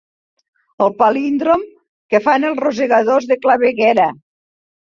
El 0.85 0.95
palíndrom 1.01 1.67
que 2.15 2.23
fan 2.29 2.49
els 2.51 2.63
rosegadors 2.65 3.31
de 3.35 3.41
claveguera. 3.47 4.11